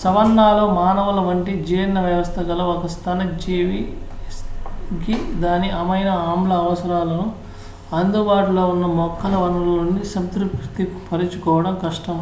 savanna 0.00 0.46
లో 0.52 0.64
మానవుల 0.74 1.20
వంటి 1.26 1.52
జీర్ణ 1.64 1.98
వ్యవస్థ 2.00 2.40
గల 2.48 2.62
ఒక 2.72 2.88
స్తన్యజీవికి 2.94 4.34
దాని 5.42 5.68
అమైనో-ఆమ్ల 5.80 6.52
అవసరాలను 6.64 7.26
అందుబాటులో 7.92 8.64
ఉన్న 8.70 8.86
మొక్కల 8.98 9.34
వనరుల 9.42 9.78
నుండి 9.82 10.04
సంతృప్తిపరచుకోవడం 10.12 11.76
కష్టం 11.84 12.18